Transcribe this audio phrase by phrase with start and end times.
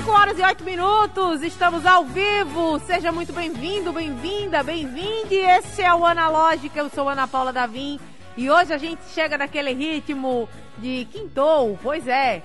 [0.00, 2.78] 5 horas e 8 minutos, estamos ao vivo.
[2.86, 5.34] Seja muito bem-vindo, bem-vinda, bem-vinde.
[5.34, 8.00] Esse é o Analógica, eu sou Ana Paula Davim.
[8.34, 12.42] E hoje a gente chega naquele ritmo de quintou, pois é,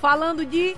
[0.00, 0.76] falando de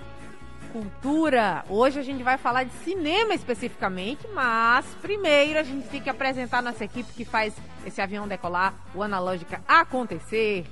[0.70, 1.64] cultura.
[1.66, 6.62] Hoje a gente vai falar de cinema especificamente, mas primeiro a gente tem que apresentar
[6.62, 7.54] nossa equipe que faz
[7.86, 10.66] esse avião decolar, o Analógica acontecer.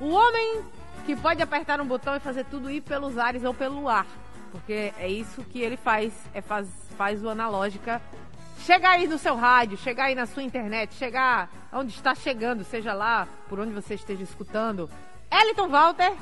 [0.00, 0.62] O homem
[1.04, 4.06] que pode apertar um botão e fazer tudo ir pelos ares ou pelo ar.
[4.50, 8.00] Porque é isso que ele faz, é faz, faz o analógica
[8.64, 12.92] chegar aí no seu rádio, chegar aí na sua internet, chegar onde está chegando, seja
[12.92, 14.90] lá por onde você esteja escutando.
[15.30, 16.12] Eliton Walter.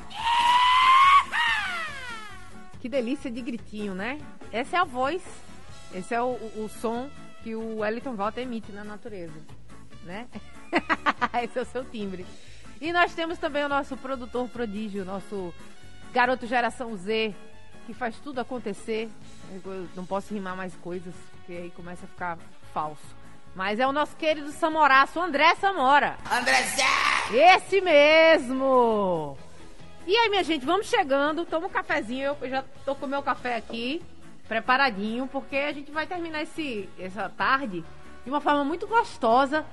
[2.79, 4.19] Que delícia de gritinho, né?
[4.51, 5.21] Essa é a voz,
[5.93, 7.09] esse é o, o, som
[7.43, 9.39] que o Eliton Walter emite na natureza,
[10.03, 10.27] né?
[11.43, 12.25] esse é o seu timbre.
[12.79, 15.53] E nós temos também o nosso produtor prodígio, nosso
[16.13, 17.35] garoto geração Z,
[17.89, 19.09] que faz tudo acontecer.
[19.65, 22.37] Eu não posso rimar mais coisas, porque aí começa a ficar
[22.71, 23.15] falso.
[23.55, 26.15] Mas é o nosso querido Samoraço, André Samora.
[26.31, 27.55] André Zé!
[27.55, 29.35] Esse mesmo!
[30.05, 31.45] E aí, minha gente, vamos chegando.
[31.45, 32.37] Toma um cafezinho.
[32.39, 34.03] Eu já tô com o meu café aqui,
[34.47, 37.83] preparadinho, porque a gente vai terminar esse, essa tarde
[38.23, 39.65] de uma forma muito gostosa,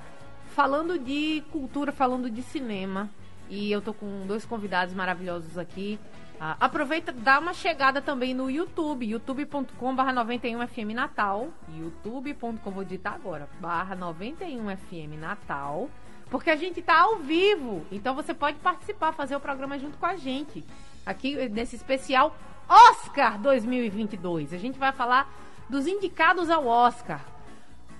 [0.55, 3.11] falando de cultura, falando de cinema.
[3.51, 5.99] E eu tô com dois convidados maravilhosos aqui.
[6.39, 13.49] Ah, aproveita, dá uma chegada também no YouTube, youtube.com/barra 91FM Natal, youtube.com vou digitar agora,
[13.59, 15.89] barra 91FM Natal,
[16.31, 20.05] porque a gente tá ao vivo, então você pode participar, fazer o programa junto com
[20.05, 20.63] a gente,
[21.07, 22.37] aqui nesse especial
[22.69, 24.53] Oscar 2022.
[24.53, 25.33] A gente vai falar
[25.71, 27.21] dos indicados ao Oscar.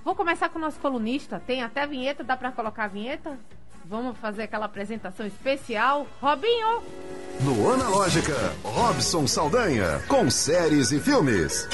[0.05, 3.39] Vou começar com o nosso colunista, tem até vinheta, dá para colocar a vinheta?
[3.85, 6.07] Vamos fazer aquela apresentação especial.
[6.21, 7.06] Robinho!
[7.41, 8.33] No Analógica,
[8.65, 11.69] Robson Saldanha, com séries e filmes.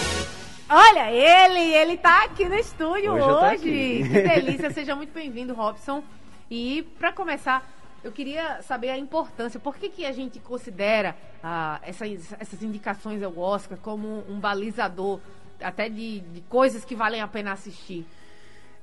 [0.69, 3.55] Olha ele, ele tá aqui no estúdio Hoje hoje.
[3.55, 4.09] aqui.
[4.09, 6.03] Que delícia, seja muito bem-vindo, Robson.
[6.51, 7.71] E para começar,
[8.03, 13.23] eu queria saber a importância, por que, que a gente considera ah, essas, essas indicações
[13.23, 15.21] ao Oscar como um balizador
[15.61, 18.05] até de, de coisas que valem a pena assistir?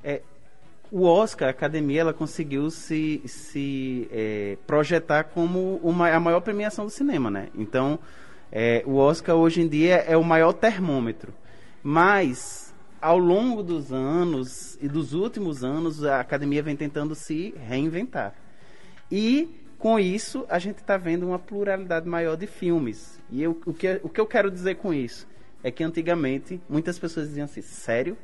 [0.01, 0.22] É,
[0.91, 6.85] o Oscar, a academia, ela conseguiu se, se é, projetar como uma, a maior premiação
[6.85, 7.50] do cinema, né?
[7.55, 8.00] Então,
[8.51, 11.33] é, o Oscar hoje em dia é o maior termômetro.
[11.83, 18.33] Mas, ao longo dos anos e dos últimos anos, a academia vem tentando se reinventar.
[19.11, 23.19] E, com isso, a gente está vendo uma pluralidade maior de filmes.
[23.31, 25.27] E eu, o, que, o que eu quero dizer com isso
[25.63, 28.17] é que antigamente muitas pessoas diziam assim: sério?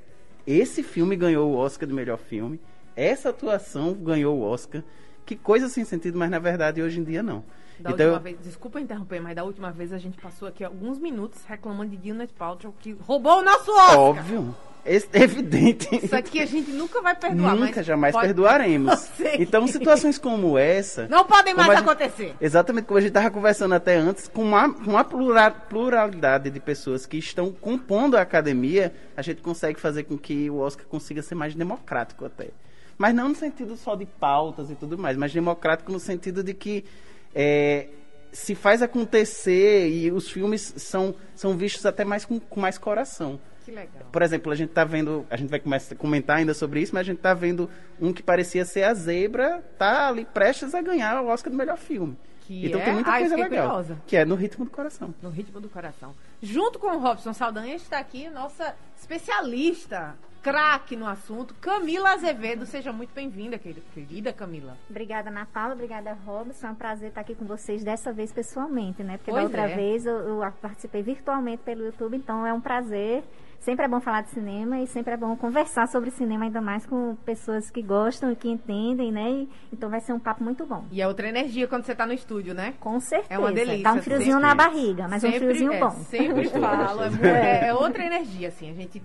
[0.45, 2.59] Esse filme ganhou o Oscar de melhor filme.
[2.95, 4.83] Essa atuação ganhou o Oscar.
[5.25, 7.43] Que coisa sem sentido, mas na verdade hoje em dia não.
[7.79, 10.97] Da então, última vez, desculpa interromper, mas da última vez a gente passou aqui alguns
[10.97, 13.99] minutos reclamando de Gwyneth Paltrow que roubou o nosso Oscar.
[13.99, 14.55] óbvio,
[14.85, 15.87] é evidente.
[15.95, 17.55] Isso aqui a gente nunca vai perdoar.
[17.55, 19.09] Nunca, jamais pode- perdoaremos.
[19.37, 21.07] Então, situações como essa.
[21.07, 22.35] Não podem mais gente- acontecer.
[22.39, 27.05] Exatamente como a gente estava conversando até antes, com uma, uma plura- pluralidade de pessoas
[27.05, 31.35] que estão compondo a academia, a gente consegue fazer com que o Oscar consiga ser
[31.35, 32.49] mais democrático até.
[32.97, 36.53] Mas não no sentido só de pautas e tudo mais, mas democrático no sentido de
[36.53, 36.85] que
[37.35, 37.89] é,
[38.31, 43.39] se faz acontecer e os filmes são, são vistos até mais com, com mais coração.
[43.63, 44.05] Que legal.
[44.11, 46.93] Por exemplo, a gente tá vendo, a gente vai começar a comentar ainda sobre isso,
[46.93, 47.69] mas a gente tá vendo
[47.99, 51.77] um que parecia ser a zebra, tá ali prestes a ganhar o Oscar do melhor
[51.77, 52.15] filme.
[52.41, 52.83] Que então é?
[52.83, 53.49] tem muita Ah, coisa legal.
[53.69, 54.01] curiosa.
[54.05, 55.15] Que é no ritmo do coração.
[55.19, 56.13] No ritmo do coração.
[56.43, 60.15] Junto com o Robson Saldanha está aqui nossa especialista,
[60.49, 62.67] craque no assunto, Camila Azevedo.
[62.67, 64.77] Seja muito bem-vinda, querida, Camila.
[64.87, 65.73] Obrigada, Ana Paula.
[65.73, 66.67] Obrigada, Robson.
[66.67, 69.17] É um prazer estar aqui com vocês dessa vez pessoalmente, né?
[69.17, 69.75] Porque Pois da outra é.
[69.75, 73.23] vez eu, eu participei virtualmente pelo YouTube, então é um prazer.
[73.59, 76.85] Sempre é bom falar de cinema e sempre é bom conversar sobre cinema, ainda mais
[76.85, 79.27] com pessoas que gostam e que entendem, né?
[79.27, 80.85] E- então vai ser um papo muito bom.
[80.91, 82.75] E é outra energia quando você está no estúdio, né?
[82.79, 83.33] Com certeza.
[83.33, 83.81] É uma delícia.
[83.81, 85.89] Dá um friozinho Sempre- na barriga, mas um friozinho é, bom.
[85.89, 87.01] Sempre falo.
[87.03, 88.69] É, mu- é- é outra energia, assim.
[88.69, 89.01] A gente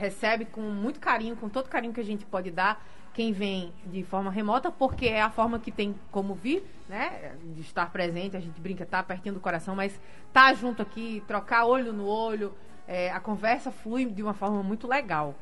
[0.00, 2.82] recebe com muito carinho, com todo carinho que a gente pode dar
[3.12, 7.34] quem vem de forma remota, porque é a forma que tem como vir, né?
[7.54, 10.00] De estar presente, a gente brinca, tá pertinho do coração, mas
[10.32, 12.54] tá junto aqui, trocar olho no olho,
[12.88, 15.34] é, a conversa flui de uma forma muito legal.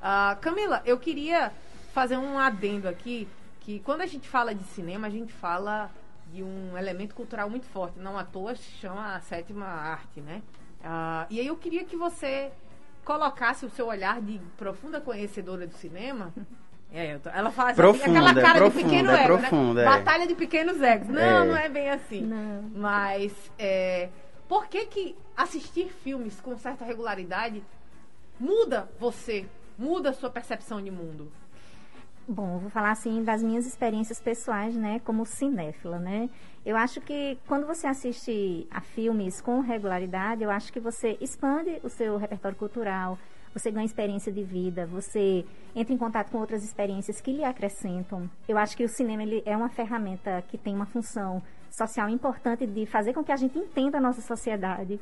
[0.00, 1.52] Ah, Camila, eu queria
[1.92, 3.28] fazer um adendo aqui
[3.60, 5.90] que quando a gente fala de cinema, a gente fala
[6.32, 7.98] de um elemento cultural muito forte.
[7.98, 10.40] Não à toa se chama a sétima arte, né?
[10.84, 12.52] Ah, e aí eu queria que você
[13.04, 16.32] colocasse o seu olhar de profunda conhecedora do cinema.
[16.94, 19.74] É, tô- ela faz assim, Profunda, aquela cara é de pequeno profunda, é ego, profunda,
[19.82, 19.86] né?
[19.86, 19.90] é.
[19.96, 21.08] Batalha de pequenos egos.
[21.08, 21.44] Não, É.
[21.46, 22.20] não é bem assim.
[22.20, 22.70] Não.
[22.74, 24.10] Mas é,
[24.46, 27.64] por que que assistir filmes com certa regularidade
[28.38, 29.46] muda você,
[29.78, 31.32] muda a sua percepção de mundo?
[32.28, 36.28] Bom, eu vou falar assim das minhas experiências pessoais, né, como cinéfila, né?
[36.64, 41.80] Eu acho que quando você assiste a filmes com regularidade, eu acho que você expande
[41.82, 43.18] o seu repertório cultural,
[43.52, 45.44] você ganha experiência de vida, você
[45.74, 48.30] entra em contato com outras experiências que lhe acrescentam.
[48.48, 52.66] Eu acho que o cinema ele é uma ferramenta que tem uma função social importante
[52.66, 55.00] de fazer com que a gente entenda a nossa sociedade.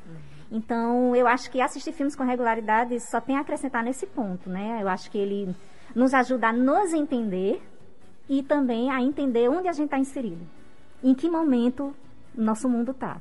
[0.51, 4.79] Então, eu acho que assistir filmes com regularidade só tem a acrescentar nesse ponto, né?
[4.81, 5.55] Eu acho que ele
[5.95, 7.61] nos ajuda a nos entender
[8.27, 10.45] e também a entender onde a gente está inserido.
[11.03, 11.95] Em que momento
[12.35, 13.19] nosso mundo está.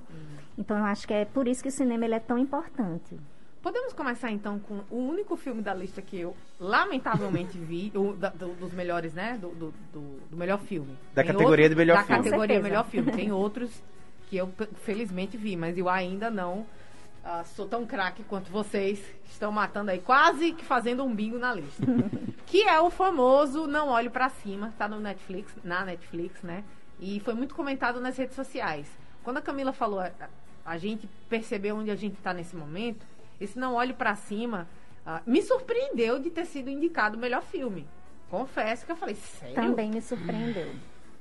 [0.59, 3.19] Então, eu acho que é por isso que o cinema ele é tão importante.
[3.63, 8.31] Podemos começar então com o único filme da lista que eu lamentavelmente vi, o, da-
[8.31, 9.37] do- dos melhores, né?
[9.41, 10.97] Do, do, do- do melhor filme.
[11.15, 12.23] Da Tem categoria outro- de melhor da filme.
[12.23, 12.69] categoria Com certeza.
[12.69, 13.13] melhor filme.
[13.13, 13.83] Tem outros
[14.29, 14.51] que eu
[14.85, 16.65] felizmente vi, mas eu ainda não
[17.25, 21.53] ah, sou tão craque quanto vocês estão matando aí, quase que fazendo um bingo na
[21.53, 21.85] lista.
[22.47, 26.65] que é o famoso Não Olhe Pra Cima, tá no Netflix, na Netflix, né?
[27.01, 28.87] E foi muito comentado nas redes sociais.
[29.25, 30.11] Quando a Camila falou, a,
[30.65, 33.05] a gente percebeu onde a gente tá nesse momento,
[33.41, 34.69] esse Não Olhe Pra Cima
[35.07, 37.87] ah, me surpreendeu de ter sido indicado o melhor filme.
[38.29, 39.55] Confesso que eu falei, sério?
[39.57, 40.73] Também me surpreendeu.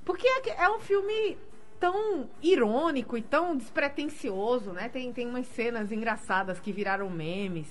[0.05, 1.37] Porque é, é um filme
[1.79, 4.89] tão irônico e tão despretensioso, né?
[4.89, 7.67] Tem, tem umas cenas engraçadas que viraram memes.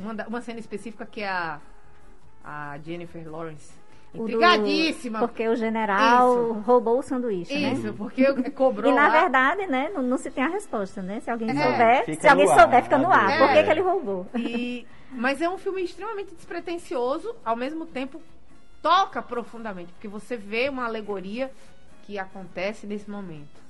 [0.00, 1.60] Uma, da- uma cena específica que é a,
[2.44, 3.72] a Jennifer Lawrence.
[4.14, 5.18] O do- Intrigadíssima.
[5.20, 6.52] porque o general Isso.
[6.66, 7.72] roubou o sanduíche, né?
[7.72, 11.20] Isso, porque cobrou E na verdade, né, não, não se tem a resposta, né?
[11.20, 11.54] Se alguém É.
[11.54, 13.26] souber, Fica se alguém no ar, souber, fica no ar.
[13.28, 13.38] né?
[13.38, 13.62] Por que, É.
[13.62, 14.26] que ele roubou?
[14.36, 18.20] E- mas é um filme extremamente despretensioso, ao mesmo tempo
[18.82, 21.50] toca profundamente, porque você vê uma alegoria
[22.04, 23.62] que acontece nesse momento.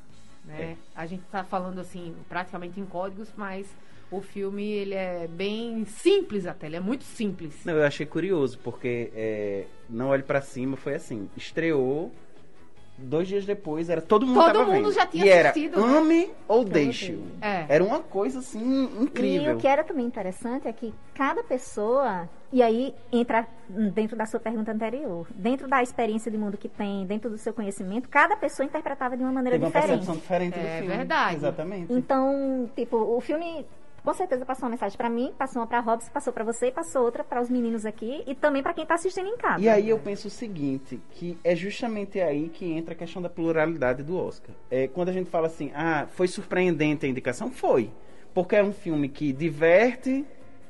[0.44, 0.76] Né?
[0.96, 3.66] A gente está falando assim, praticamente em códigos, mas
[4.12, 7.64] o filme ele é bem simples até, ele é muito simples.
[7.64, 12.12] Não, eu achei curioso, porque é, Não Olhe Pra Cima foi assim, estreou,
[12.98, 14.92] dois dias depois, era todo mundo Todo tava mundo vendo.
[14.92, 15.96] já tinha e era assistido, né?
[15.98, 17.18] ame ou deixe.
[17.40, 17.64] É.
[17.68, 19.52] Era uma coisa, assim, incrível.
[19.52, 24.26] E o que era também interessante é que cada pessoa, e aí entra dentro da
[24.26, 28.36] sua pergunta anterior, dentro da experiência de mundo que tem, dentro do seu conhecimento, cada
[28.36, 30.06] pessoa interpretava de uma maneira Teve uma diferente.
[30.06, 30.96] percepção diferente do É filme.
[30.96, 31.36] verdade.
[31.36, 31.92] Exatamente.
[31.92, 33.66] Então, tipo, o filme
[34.04, 37.02] com certeza passou uma mensagem pra mim, passou uma pra Robson, passou pra você passou
[37.02, 39.62] outra para os meninos aqui e também pra quem tá assistindo em casa.
[39.62, 43.28] E aí eu penso o seguinte, que é justamente aí que entra a questão da
[43.28, 44.54] pluralidade do Oscar.
[44.70, 47.90] É, quando a gente fala assim, ah, foi surpreendente a indicação, foi.
[48.34, 50.24] Porque é um filme que diverte,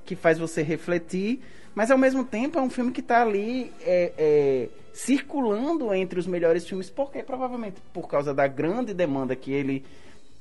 [0.04, 1.40] que faz você refletir,
[1.74, 6.26] mas ao mesmo tempo é um filme que está ali é, é, circulando entre os
[6.26, 9.84] melhores filmes, porque provavelmente por causa da grande demanda que ele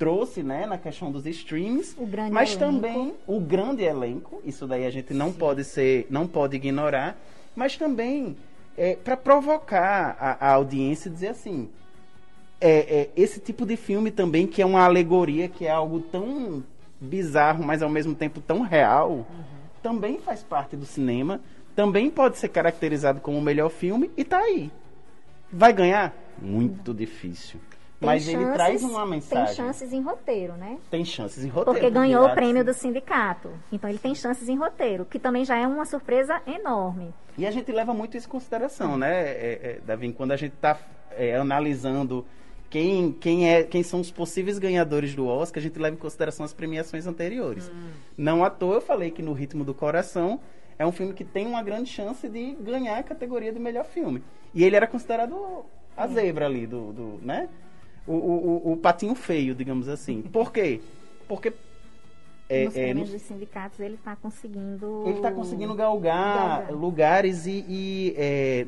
[0.01, 2.65] trouxe, né, na questão dos streams, O grande mas elenco.
[2.65, 7.15] também o grande elenco, isso daí a gente não pode ser, não pode ignorar,
[7.55, 8.35] mas também
[8.75, 11.69] é, para provocar a, a audiência e dizer assim,
[12.59, 16.63] é, é, esse tipo de filme também que é uma alegoria, que é algo tão
[16.99, 19.27] bizarro, mas ao mesmo tempo tão real,
[19.83, 21.39] também faz parte do cinema,
[21.75, 24.71] também pode ser caracterizado como o melhor filme e tá aí.
[25.53, 26.11] Vai ganhar?
[26.41, 27.59] Muito difícil.
[28.01, 29.45] Tem Mas ele chances- traz uma mensagem.
[29.45, 30.79] Tem chances em roteiro, né?
[30.89, 31.79] Tem chances em roteiro.
[31.79, 33.51] Porque ganhou o prêmio do sindicato.
[33.71, 37.13] Então ele tem chances em roteiro, que também já é uma surpresa enorme.
[37.37, 40.11] E a gente leva muito isso em consideração, né, é, é, Davi?
[40.13, 40.79] Quando a gente está
[41.39, 42.25] analisando
[42.71, 46.43] quem, quem, é, quem são os possíveis ganhadores do Oscar, a gente leva em consideração
[46.43, 47.71] as premiações anteriores.
[48.17, 50.39] Não à toa eu falei que No Ritmo do Coração
[50.79, 54.23] é um filme que tem uma grande chance de ganhar a categoria de melhor filme.
[54.55, 55.63] E ele era considerado
[55.95, 57.47] a zebra ali, do, do né?
[58.07, 60.21] O, o, o- patinho feio, digamos assim.
[60.23, 60.81] Por quê?
[61.27, 61.53] Porque
[62.49, 65.03] é, Nos é, prêmios no- dos sindicatos ele está conseguindo.
[65.05, 66.71] ele está conseguindo galgar Galgar.
[66.73, 68.67] lugares e, e, é,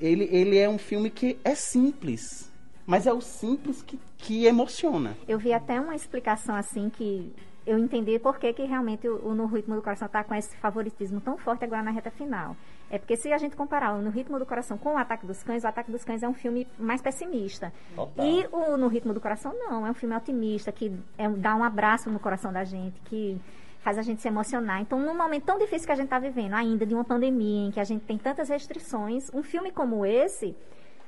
[0.00, 2.50] ele, ele é um filme que é simples.
[2.86, 5.14] Mas é o simples que, que emociona.
[5.26, 7.30] Eu vi até uma explicação assim que
[7.66, 10.56] eu entendi por que, que realmente o, o No Ritmo do Coração está com esse
[10.56, 12.56] favoritismo tão forte agora na reta final.
[12.90, 15.42] É porque se a gente comparar o No Ritmo do Coração com o Ataque dos
[15.42, 17.72] Cães, o Ataque dos Cães é um filme mais pessimista.
[17.94, 18.26] Total.
[18.26, 21.62] E o No Ritmo do Coração não, é um filme otimista, que é, dá um
[21.62, 23.38] abraço no coração da gente, que
[23.80, 24.80] faz a gente se emocionar.
[24.80, 27.70] Então, num momento tão difícil que a gente está vivendo, ainda de uma pandemia, em
[27.70, 30.56] que a gente tem tantas restrições, um filme como esse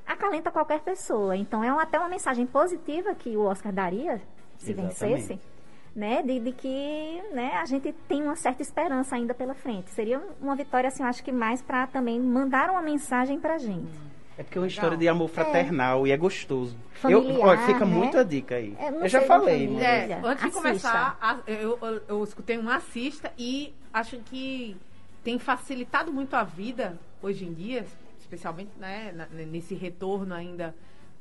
[0.05, 1.35] acalenta qualquer pessoa.
[1.35, 4.21] Então é até uma mensagem positiva que o Oscar daria
[4.57, 4.99] se Exatamente.
[4.99, 5.39] vencesse,
[5.95, 6.21] né?
[6.23, 9.89] De, de que né, a gente tem uma certa esperança ainda pela frente.
[9.91, 13.91] Seria uma vitória, assim, eu acho que mais para também mandar uma mensagem pra gente.
[14.37, 16.75] É porque é uma história de amor fraternal e é gostoso.
[16.93, 17.93] Familiar, eu, olha, fica né?
[17.95, 18.75] muito a dica aí.
[18.79, 20.09] É, eu já falei, né?
[20.11, 24.77] É, antes de começar, a- eu, eu, eu escutei um assista e acho que
[25.23, 27.85] tem facilitado muito a vida hoje em dia,
[28.19, 30.73] especialmente né, nesse retorno ainda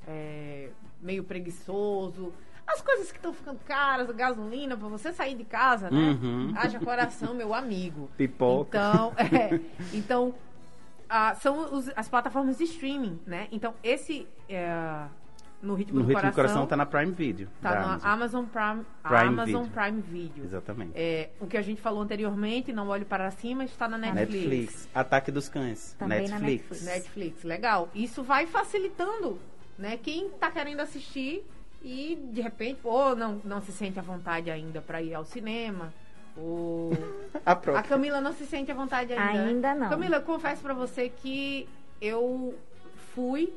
[0.06, 0.70] é,
[1.02, 2.32] meio preguiçoso.
[2.72, 5.98] As coisas que estão ficando caras, a gasolina, pra você sair de casa, né?
[5.98, 6.52] Uhum.
[6.56, 8.10] Haja coração, meu amigo.
[8.16, 8.78] Pipoca.
[8.78, 9.60] Então, é,
[9.92, 10.34] então
[11.08, 13.48] ah, são os- as plataformas de streaming, né?
[13.50, 14.68] Então, esse é,
[15.60, 17.48] no ritmo, No do, Ritmo coração, do Coração tá na Prime Video.
[17.60, 18.10] tá no Amazon.
[18.10, 19.70] Amazon Prime, Prime Amazon Video.
[19.82, 20.44] Prime Video.
[20.44, 20.92] Exatamente.
[20.94, 24.32] É, o que a gente falou anteriormente, não olhe para cima, está na Netflix.
[24.32, 24.88] Netflix.
[24.94, 25.94] Ataque dos Cães.
[25.98, 26.82] Também na Netflix.
[26.82, 26.84] Netflix.
[26.84, 27.88] Netflix, legal.
[27.94, 29.38] Isso vai facilitando,
[29.76, 29.96] né?
[29.96, 31.44] Quem tá querendo assistir
[31.82, 35.92] e de repente, ou não, não se sente à vontade ainda para ir ao cinema,
[36.36, 36.92] ou
[37.44, 37.82] A a.
[37.82, 39.42] Camila não se sente à vontade ainda.
[39.44, 39.88] Ainda não.
[39.88, 41.68] Camila, eu confesso pra você que
[42.00, 42.54] eu
[43.14, 43.52] fui,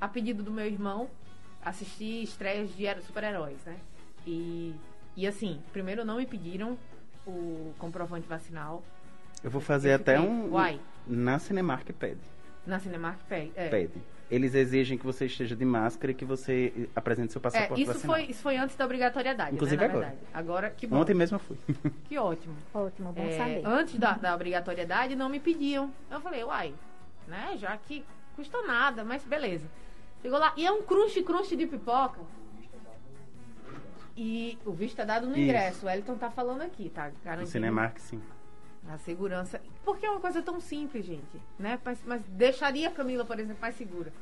[0.00, 1.08] a pedido do meu irmão,
[1.64, 3.76] assistir estreias de super-heróis, né?
[4.26, 4.74] E,
[5.16, 6.76] e assim, primeiro não me pediram
[7.26, 8.82] o comprovante vacinal.
[9.42, 10.52] Eu vou fazer Eu até fiquei, um.
[10.52, 10.80] uai.
[11.06, 12.20] Na Cinemark pede.
[12.66, 13.52] Na Cinemark pede.
[13.54, 13.68] É.
[13.68, 13.94] Pede.
[14.28, 17.92] Eles exigem que você esteja de máscara e que você apresente seu É, passaporte isso
[17.92, 18.16] vacinal.
[18.16, 20.06] foi, isso foi antes da obrigatoriedade, Inclusive né, na agora.
[20.08, 20.26] verdade.
[20.34, 21.56] Agora, que bom, Ontem mesmo eu fui.
[22.08, 22.56] que ótimo.
[22.74, 23.62] Ótimo, bom É, saber.
[23.64, 25.92] antes da, da obrigatoriedade, não me pediam.
[26.10, 26.74] Eu falei, uai,
[27.28, 27.54] né?
[27.56, 28.04] Já que
[28.34, 29.68] custa nada, mas beleza.
[30.22, 32.20] Chegou lá, e é um crunch crunch de pipoca.
[34.16, 35.40] E o visto é dado no Isso.
[35.42, 35.86] ingresso.
[35.86, 37.08] O Elton tá falando aqui, tá?
[37.08, 38.20] No Garantindo Cinemark, sim.
[38.94, 39.60] A segurança.
[39.84, 41.78] Porque é uma coisa tão simples, gente, né?
[41.84, 44.12] Mas, mas deixaria a Camila, por exemplo, mais segura.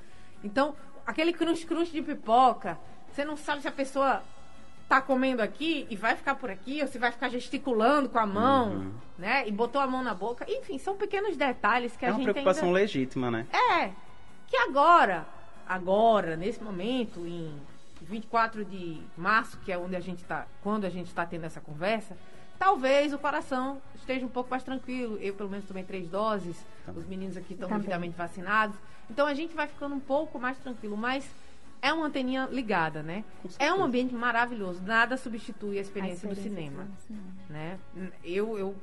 [0.42, 0.74] Então,
[1.06, 2.78] aquele crunch de pipoca,
[3.12, 4.22] você não sabe se a pessoa
[4.88, 8.26] tá comendo aqui e vai ficar por aqui, ou se vai ficar gesticulando com a
[8.26, 8.92] mão, Uhum.
[9.18, 9.48] né?
[9.48, 10.44] E botou a mão na boca.
[10.48, 12.80] Enfim, são pequenos detalhes que É a uma gente preocupação ainda...
[12.80, 13.46] legítima, né?
[13.52, 13.90] É,
[14.46, 15.26] que agora,
[15.66, 17.54] agora, nesse momento, em
[18.02, 21.60] 24 de março, que é onde a gente tá, quando a gente está tendo essa
[21.62, 22.14] conversa,
[22.58, 25.18] talvez o coração esteja um pouco mais tranquilo.
[25.20, 27.02] Eu, pelo menos, tomei três doses, Também.
[27.02, 28.76] os meninos aqui estão devidamente vacinados.
[29.10, 31.28] Então a gente vai ficando um pouco mais tranquilo, mas
[31.82, 33.24] é uma anteninha ligada, né?
[33.58, 37.24] É um ambiente maravilhoso, nada substitui a A experiência, do experiência cinema do cinema.
[37.50, 37.78] né?
[38.24, 38.74] Eu, eu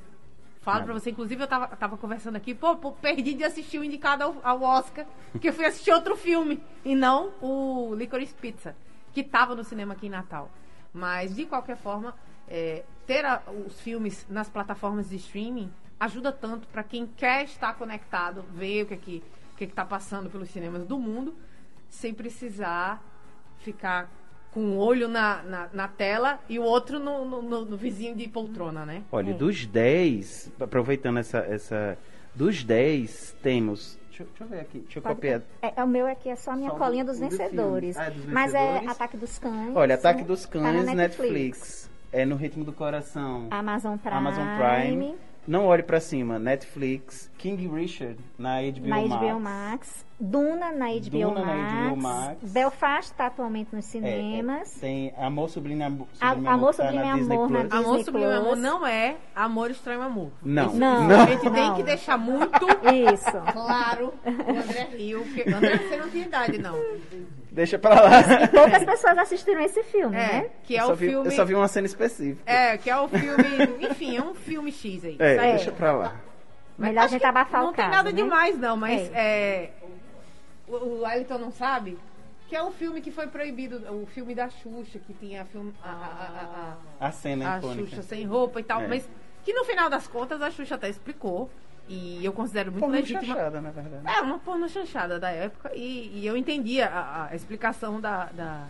[0.62, 3.84] falo pra você, inclusive eu tava, tava conversando aqui, pô, pô, perdi de assistir o
[3.84, 8.76] indicado ao, ao Oscar, porque eu fui assistir outro filme, e não o Licorice Pizza,
[9.12, 10.52] que tava no cinema aqui em Natal.
[10.94, 12.14] Mas, de qualquer forma,
[12.52, 17.74] é, ter a- os filmes nas plataformas de streaming ajuda tanto pra quem quer estar
[17.76, 19.24] conectado, ver o que é que,
[19.58, 21.34] que, é que tá passando pelos cinemas do mundo,
[21.90, 23.02] sem precisar
[23.60, 24.10] ficar
[24.52, 28.16] com um olho na, na, na tela e o outro no, no- no- no vizinho
[28.16, 29.04] de poltrona, né?
[29.12, 29.34] Olha, É.
[29.34, 31.98] dos 10, aproveitando essa, essa.
[32.36, 33.98] Dos 10, temos.
[34.08, 35.42] Deixa, eu- deixa eu ver aqui, deixa eu Pode- copiar.
[35.62, 37.96] É, é o meu aqui é só a minha Só colinha do- dos do vencedores.
[37.96, 38.08] filme.
[38.12, 38.90] Ah, dos Mas é vencedores.
[38.90, 39.76] Ataque dos Cães.
[39.76, 40.28] Olha, Ataque né?
[40.28, 41.91] dos Tá Cães, Netflix.
[42.12, 43.48] É no ritmo do coração.
[43.52, 44.18] Amazon Prime.
[44.18, 45.16] Amazon Prime.
[45.48, 47.32] Não olhe pra cima, Netflix.
[47.38, 49.16] King Richard na HBO Na Max.
[49.22, 50.06] HBO Max.
[50.24, 51.88] Duna na HBO, Duna na Max.
[51.90, 52.52] HBO Max.
[52.52, 54.78] Belfast está atualmente nos É, cinemas.
[54.78, 57.72] é, tem Amor Sublime, Amor, A- Sublime Amor tá Sublime na Disney Amor na Plus.
[57.72, 58.34] Disney Amor Sublime.
[58.34, 60.32] Amor não é Amor Estranho Amor.
[60.44, 60.68] Não.
[60.68, 61.10] Isso Não.
[61.22, 61.76] A gente tem Não.
[61.76, 62.66] que deixar muito
[63.14, 63.32] Isso.
[63.52, 66.76] claro o André Rio, porque André você não tinha idade, não.
[67.52, 68.10] Deixa pra lá.
[68.52, 70.50] Poucas pessoas assistiram esse filme, É, né?
[70.64, 71.28] que é eu, só o vi, filme.
[71.28, 72.44] eu só vi uma cena específica.
[72.50, 73.44] É, que é o filme.
[73.90, 75.16] Enfim, é um filme X aí.
[75.20, 75.48] É, sabe?
[75.50, 76.16] deixa pra lá.
[76.78, 78.12] Mas Melhor a acho gente que abafar Não tem nada né?
[78.16, 79.70] demais, não, mas é.
[80.72, 81.98] O, o Wellington não sabe
[82.48, 85.74] que é um filme que foi proibido, o filme da Xuxa, que tinha a, filme,
[85.84, 87.90] a, a- a- A cena a, a, a icônica.
[87.90, 88.88] Xuxa sem roupa e tal, É.
[88.88, 89.10] mas
[89.44, 91.50] que no final das contas a Xuxa até explicou.
[91.90, 93.22] E eu considero muito Porno legítima.
[93.26, 94.04] chanchada, na verdade.
[94.08, 98.68] É, uma porno chanchada da época e, e eu entendia a, a explicação da, da,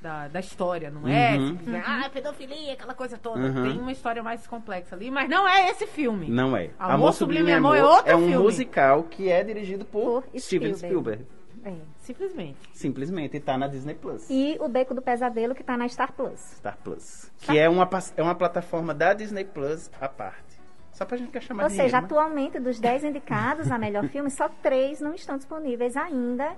[0.00, 1.36] da, da história, não é?
[1.36, 1.48] Uhum.
[1.56, 3.40] Simplesmente, Ah, pedofilia, aquela coisa toda.
[3.40, 3.62] Uhum.
[3.64, 6.28] Tem uma história mais complexa ali, mas não é esse filme.
[6.28, 6.70] Não é.
[6.78, 8.36] Amor Sublime Amor é outro um filme.
[8.44, 10.76] musical que é dirigido por, Por Steven Spielberg.
[10.76, 11.26] Spielberg.
[11.64, 11.72] É.
[12.00, 12.56] Simplesmente.
[12.72, 14.26] Simplesmente, e tá na Disney Plus.
[14.30, 16.40] E o Beco do Pesadelo, que tá na Star Plus.
[16.56, 17.30] Star Plus.
[17.40, 20.50] Que é uma, é uma plataforma da Disney Plus à parte.
[20.92, 22.04] Só pra gente quer chamar Ou de seja, né?
[22.04, 26.52] atualmente, dos 10 indicados a melhor filme, só três não estão disponíveis ainda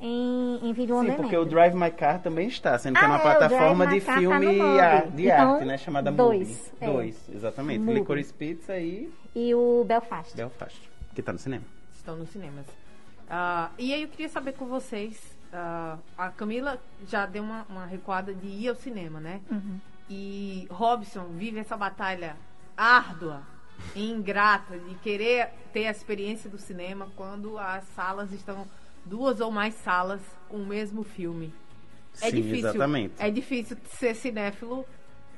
[0.00, 3.10] em, em vídeo Sim, porque o Drive My Car também está, sendo que é Ah,
[3.10, 5.78] uma é, plataforma de Car tá filme a- de Então, arte, né?
[5.78, 6.60] Chamada dois, Mubi.
[6.80, 6.86] é.
[6.86, 7.80] Dois, exatamente.
[7.80, 7.98] Mubi.
[8.00, 10.34] Licorice Pizza e E o Belfast.
[10.36, 11.64] Belfast, que tá no cinema.
[11.94, 12.66] Estão nos cinemas.
[13.28, 17.86] Ah, e aí eu queria saber com vocês ah, a Camila já deu uma, uma
[17.86, 19.40] recuada de ir ao cinema, né?
[19.50, 19.78] Uhum.
[20.10, 22.36] E Robson vive essa batalha
[22.76, 23.42] árdua
[23.94, 28.66] e ingrata de querer ter a experiência do cinema quando as salas estão
[29.04, 31.54] duas ou mais salas com o mesmo filme.
[32.20, 32.68] É Sim, difícil.
[32.70, 33.14] exatamente.
[33.18, 34.84] É difícil ser cinéfilo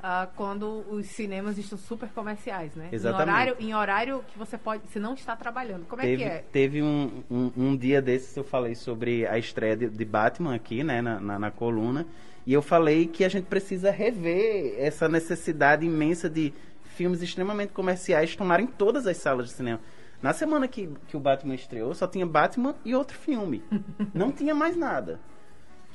[0.09, 2.91] ah, quando os cinemas estão super comerciais, né?
[2.93, 3.29] Exatamente.
[3.29, 5.85] Em horário, em horário que você pode, você não está trabalhando.
[5.85, 6.45] Como teve, é que é?
[6.53, 10.85] Teve um, um, um dia desses eu falei sobre a estreia de, de Batman aqui,
[10.85, 12.07] né, na, na, na coluna,
[12.47, 18.37] e eu falei que a gente precisa rever essa necessidade imensa de filmes extremamente comerciais
[18.37, 19.81] tomarem todas as salas de cinema.
[20.23, 23.61] Na semana que, que o Batman estreou, só tinha Batman e outro filme.
[24.15, 25.19] Não tinha mais nada.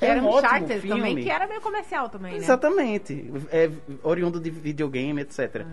[0.01, 2.37] Que É era um um ótimo Charter também, que era meio comercial também, né?
[2.39, 3.31] Exatamente.
[3.51, 3.69] É
[4.01, 5.63] oriundo de videogame, etc.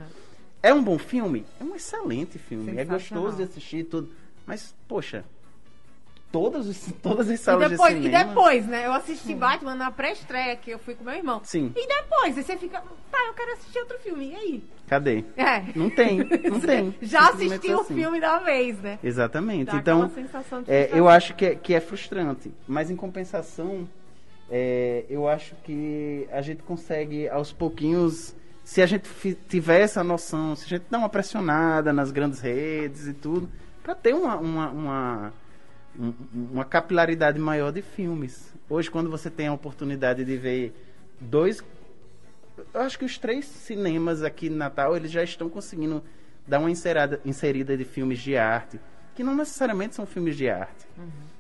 [0.62, 1.46] É um bom filme?
[1.58, 2.76] É um excelente filme.
[2.78, 4.10] É gostoso de assistir e tudo.
[4.46, 5.24] Mas, poxa,
[6.30, 8.24] todas, os- todas as E salas depois, de e cinema...
[8.26, 8.84] depois, né?
[8.86, 11.40] Eu assisti Batman na pré-estreia, que eu fui com meu irmão.
[11.44, 11.72] Sim.
[11.74, 14.32] E depois, aí você fica, tá, eu quero assistir outro filme.
[14.32, 14.64] E aí?
[14.88, 15.24] Cadê?
[15.38, 15.62] É.
[15.74, 16.18] Não tem,
[16.50, 16.94] não tem.
[17.00, 17.94] Já assisti o assim.
[17.94, 18.98] filme da vez, né?
[19.02, 19.70] Exatamente.
[19.72, 22.52] Dá então, aquela sensação de é, eu acho que é, que é frustrante.
[22.66, 23.88] Mas, em compensação,
[24.50, 29.08] é, eu acho que a gente consegue, aos pouquinhos, se a gente
[29.48, 33.48] tiver essa noção, se a gente dá uma pressionada nas grandes redes e tudo,
[33.82, 35.32] para ter uma, uma, uma,
[35.98, 36.12] um-
[36.52, 38.52] uma capilaridade maior de filmes.
[38.68, 40.74] Hoje, quando você tem a oportunidade de ver
[41.20, 41.62] dois
[42.74, 46.02] eu acho que os três cinemas aqui no Natal eles já estão conseguindo
[46.46, 48.80] dar uma inserada, inserida de filmes de arte,
[49.14, 50.84] que não necessariamente são filmes de arte.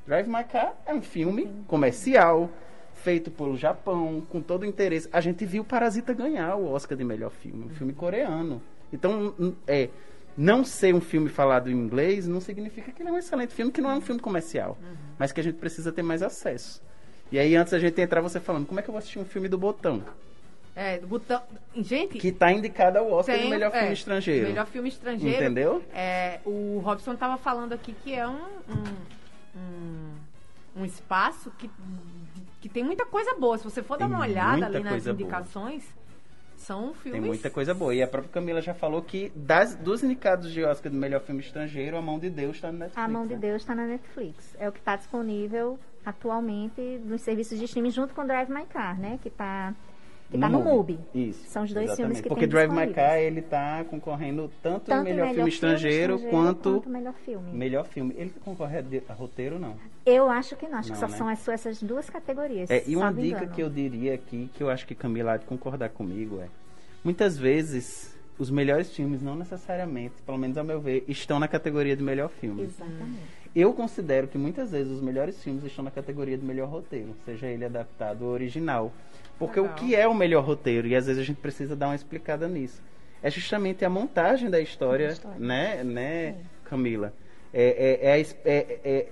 [0.06, 2.48] Drive My Car é um filme comercial,
[2.98, 5.08] feito pelo Japão, com todo o interesse.
[5.12, 8.60] A gente viu Parasita ganhar o Oscar de melhor filme, um filme coreano.
[8.92, 9.34] Então,
[9.66, 9.88] é,
[10.36, 13.72] não ser um filme falado em inglês não significa que ele é um excelente filme,
[13.72, 14.76] que não é um filme comercial,
[15.18, 16.82] mas que a gente precisa ter mais acesso.
[17.30, 19.24] E aí, antes da gente entrar, você falando, como é que eu vou assistir um
[19.24, 20.02] filme do Botão?
[20.74, 21.42] É, do botão.
[21.76, 24.46] Gente, Que tá indicado ao Oscar de tem- melhor filme é, estrangeiro.
[24.46, 25.34] Melhor filme estrangeiro.
[25.36, 25.82] Entendeu?
[25.92, 31.68] É, o Robson tava falando aqui que é um, um, um, um espaço que,
[32.60, 33.56] que tem muita coisa boa.
[33.58, 35.22] Se você for dar Tem uma olhada ali nas coisa boa.
[35.22, 35.84] indicações,
[36.56, 37.20] são filmes.
[37.20, 37.94] Tem muita coisa boa.
[37.94, 41.40] E a própria Camila já falou que das, dos indicados de Oscar de melhor filme
[41.40, 43.04] estrangeiro, A Mão de Deus está no Netflix.
[43.04, 43.40] A Mão de né?
[43.40, 44.56] Deus está na Netflix.
[44.58, 48.98] É o que está disponível atualmente nos serviços de streaming junto com Drive My Car,
[48.98, 49.18] né?
[49.22, 49.74] Que está
[50.30, 50.98] que tá no MUBI.
[51.14, 51.44] Isso.
[51.48, 51.96] São os dois exatamente.
[51.96, 52.92] filmes que Porque Drive My.
[52.92, 57.52] Car, ele tá concorrendo tanto, Tanto em melhor, filme estrangeiro, quanto, quanto melhor filme.
[57.52, 58.14] melhor filme.
[58.16, 58.82] Ele concorre a,
[59.14, 59.74] roteiro, não?
[60.04, 61.16] Eu acho que não, acho que Não, só né?
[61.16, 62.70] são as- essas duas categorias.
[62.70, 63.52] É, e uma dica engano.
[63.52, 66.48] que eu diria aqui, que eu acho que Camila há de concordar comigo, é...
[67.04, 71.96] Muitas vezes, os melhores filmes, não necessariamente, pelo menos ao meu ver, estão na categoria
[71.96, 72.62] de melhor filme.
[72.64, 73.38] Exatamente.
[73.58, 77.48] Eu considero que muitas vezes os melhores filmes estão na categoria de melhor roteiro, seja
[77.48, 78.92] ele adaptado ou original.
[79.36, 79.74] Porque Legal.
[79.74, 80.86] o que é o melhor roteiro?
[80.86, 82.80] E às vezes a gente precisa dar uma explicada nisso.
[83.20, 85.40] É justamente a montagem da história, história.
[85.40, 87.12] né, né Camila?
[87.52, 89.08] É, é- é é- é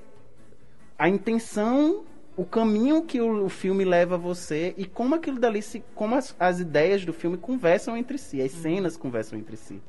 [0.96, 2.04] a intenção,
[2.36, 6.36] o caminho que o, o filme leva você e como aquilo dali se, como as,
[6.38, 9.82] as ideias do filme conversam entre si, as cenas conversam entre si.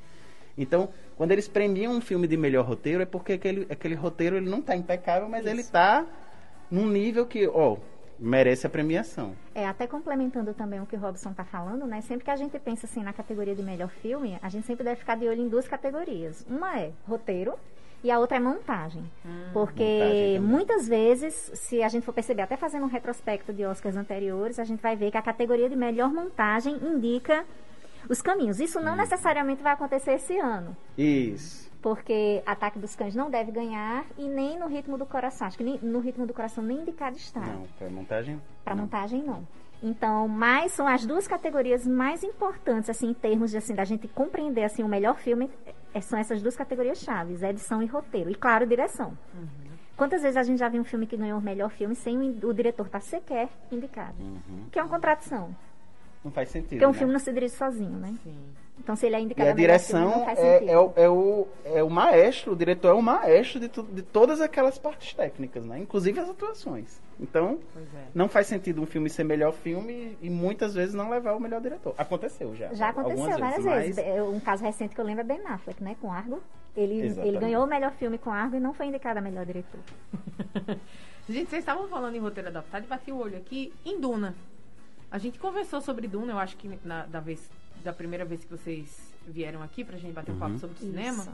[0.57, 4.49] Então, quando eles premiam um filme de melhor roteiro, é porque aquele, aquele roteiro ele
[4.49, 6.05] não está impecável, mas ele está
[6.69, 7.77] num nível que, ó,
[8.19, 9.35] merece a premiação.
[9.53, 12.01] É, até complementando também o que o Robson está falando, né?
[12.01, 14.99] Sempre que a gente pensa assim na categoria de melhor filme, a gente sempre deve
[14.99, 16.45] ficar de olho em duas categorias.
[16.49, 17.53] Uma é roteiro
[18.03, 19.03] e a outra é montagem.
[19.53, 23.95] Porque Montagem muitas vezes, se a gente for perceber, até fazendo um retrospecto de Oscars
[23.95, 27.45] anteriores, a gente vai ver que a categoria de melhor montagem indica
[28.09, 28.59] os caminhos.
[28.59, 30.75] Isso não necessariamente vai acontecer esse ano.
[30.97, 31.67] Isso.
[31.81, 35.47] Porque Ataque dos Cães não deve ganhar e nem no Ritmo do Coração.
[35.47, 37.39] Acho que nem- no Ritmo do Coração nem indicado está.
[37.39, 38.41] Não, para montagem.
[38.65, 39.47] Para montagem, não.
[39.81, 44.07] Então, mas são as duas categorias mais importantes, assim, em termos de, assim, da gente
[44.07, 45.51] compreender, assim, o melhor filme,
[45.93, 48.29] é- são essas duas categorias chaves, edição e roteiro.
[48.31, 49.15] E, claro, direção.
[49.95, 52.53] Quantas vezes a gente já viu um filme que ganhou o melhor filme sem o,
[52.53, 54.15] diretor estar sequer indicado?
[54.71, 55.55] Que é uma contradição.
[56.27, 56.71] Não faz sentido.
[56.71, 56.97] Porque um né?
[56.97, 58.13] filme não se dirige sozinho, né?
[58.21, 58.35] Sim.
[58.77, 61.47] Então, se ele é E a filme, direção não faz é, é, o, é, o,
[61.65, 65.65] é o maestro, o diretor é o maestro de, tu- de todas aquelas partes técnicas,
[65.65, 65.79] né?
[65.79, 67.01] Inclusive as atuações.
[67.17, 67.79] Então, é.
[68.13, 71.61] não faz sentido um filme ser melhor filme e muitas vezes não levar o melhor
[71.61, 71.95] diretor.
[71.97, 72.73] Aconteceu já.
[72.73, 73.95] Já aconteceu várias vezes.
[73.95, 73.97] vezes.
[73.97, 75.95] É, Um caso recente que eu lembro é Ben Affleck, né?
[76.01, 76.41] Com Argo.
[76.75, 79.79] Ele, ele ganhou o melhor filme com Argo e não foi indicado a melhor diretor.
[81.27, 84.33] Gente, vocês estavam falando em roteiro adaptado e bati o olho aqui em Duna.
[85.11, 87.39] A gente conversou sobre Duna, eu acho que na, da, vez,
[87.83, 90.39] da primeira vez que vocês vieram aqui pra gente bater um Uhum.
[90.39, 91.23] papo sobre o cinema.
[91.23, 91.31] Isso.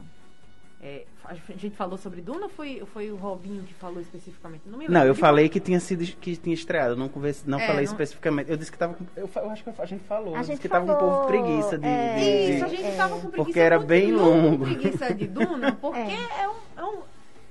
[0.82, 4.62] É, a gente falou sobre Duna ou foi, foi o Robinho que falou especificamente?
[4.66, 7.48] Não me Não, eu De falei que tinha sido que tinha estreado, eu não converse,
[7.48, 8.50] não É, falei não- especificamente.
[8.50, 10.52] Eu disse que tava com, eu, eu acho que a gente falou, A eu disse
[10.52, 12.96] gente que tava com um pouco falou, preguiça de, é, de- Isso, a de- gente
[12.96, 13.44] tava com preguiça.
[13.44, 14.64] Porque era bem longo.
[14.66, 16.42] preguiça de Duna, porque É.
[16.42, 16.48] é.
[16.48, 16.98] um, é um.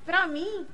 [0.06, 0.68] Pra mim,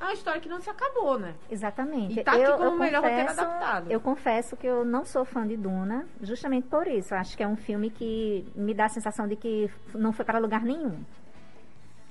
[0.00, 1.34] é uma história que não se acabou, né?
[1.50, 2.20] Exatamente.
[2.20, 3.90] E tá aqui eu, como eu o melhor roteiro confesso, adaptado.
[3.90, 7.14] Eu confesso que eu não sou fã de Duna, justamente por isso.
[7.14, 10.24] Eu acho que é um filme que me dá a sensação de que não foi
[10.24, 10.98] para lugar nenhum.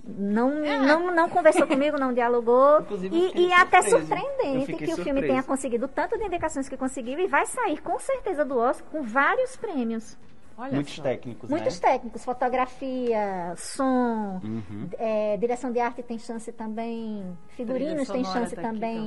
[0.06, 0.78] Não, É.
[0.80, 2.82] não, não conversou comigo, não dialogou.
[2.84, 6.76] Inclusive, E, e é até surpreendente que o filme tenha conseguido tanto de indicações que
[6.76, 10.17] conseguiu e vai sair com certeza do Oscar com vários prêmios.
[10.57, 11.01] Olha muitos só.
[11.03, 11.89] técnicos, Muitos né?
[11.91, 14.89] técnicos, fotografia, som, Uhum.
[14.97, 18.99] é, direção de arte tem chance também, figurinos tem chance tá aqui também.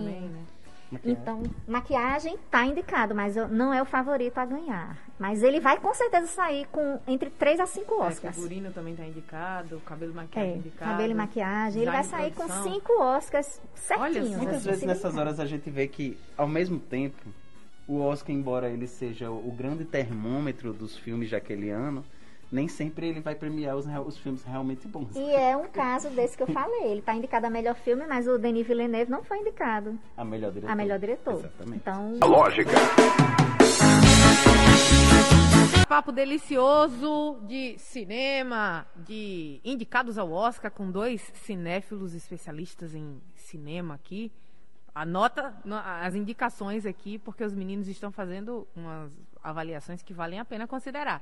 [0.93, 1.01] né?
[1.05, 4.97] Então, maquiagem tá indicado, mas eu- não é o favorito a ganhar.
[5.19, 8.37] Mas ele vai com certeza sair com entre 3 a 5 É, Oscars.
[8.37, 10.91] figurino também tá indicado, cabelo e maquiagem É, indicado.
[10.93, 11.83] cabelo e maquiagem.
[11.83, 12.63] Ele vai sair com produção.
[12.63, 14.29] 5 Oscars certinhos.
[14.31, 14.37] só.
[14.37, 17.21] Muitas assim, vezes nessas horas a gente vê que, ao mesmo tempo,
[17.87, 22.05] o Oscar, embora ele seja o grande termômetro dos filmes daquele ano,
[22.51, 25.15] nem sempre ele vai premiar os, os filmes realmente bons.
[25.17, 26.93] E é um caso desse que eu falei.
[26.93, 30.51] Ele tá indicado a melhor filme, mas o Denis Villeneuve não foi indicado A melhor
[30.53, 30.71] diretor.
[30.73, 31.35] a melhor diretor.
[31.39, 31.77] Exatamente.
[31.79, 32.71] Então, Lógica.
[35.89, 44.33] Papo delicioso de cinema, de indicados ao Oscar, com dois cinéfilos especialistas em cinema aqui.
[45.01, 49.13] Anota no- as indicações aqui, porque os meninos estão fazendo umas
[49.45, 51.21] avaliações que valem a pena considerar.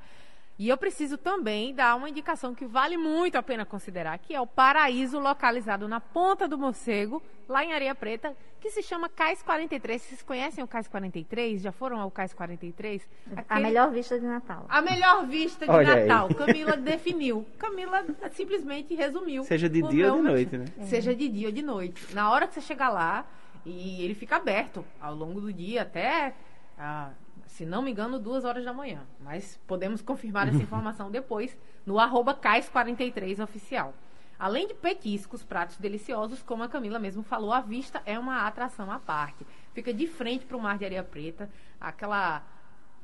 [0.56, 4.40] E eu preciso também dar uma indicação que vale muito a pena considerar, que é
[4.40, 9.42] o paraíso localizado na Ponta do Morcego, lá em Areia Preta, que se chama Cais
[9.42, 10.00] 43.
[10.00, 11.60] Vocês conhecem o Cais 43?
[11.60, 13.02] Já foram ao Cais 43?
[13.36, 14.64] a Aquele- melhor vista de Natal.
[14.68, 16.06] a melhor vista de Olha aí.
[16.06, 16.28] Natal.
[16.32, 17.44] Camila definiu.
[17.58, 19.42] Camila simplesmente resumiu.
[19.42, 20.86] Seja de dia ou meu de noite, né?
[20.86, 22.14] Seja de dia ou de noite.
[22.14, 23.26] Na hora que você chegar lá,
[23.64, 26.34] e ele fica aberto ao longo do dia até,
[26.78, 27.10] ah,
[27.46, 29.02] se não me engano, duas horas da manhã.
[29.20, 33.94] Mas podemos confirmar essa informação depois no arroba cais43 oficial.
[34.38, 38.90] Além de petiscos, pratos deliciosos, como a Camila mesmo falou, a vista é uma atração
[38.90, 39.46] à parte.
[39.72, 41.48] Fica de frente para o mar de areia preta,
[41.80, 42.42] aquela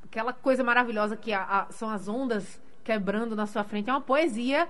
[0.05, 3.89] aquela coisa maravilhosa que a- a- são as ondas quebrando na sua frente.
[3.89, 4.69] É uma poesia